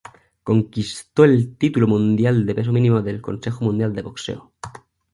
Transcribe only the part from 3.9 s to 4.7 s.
de Boxeo.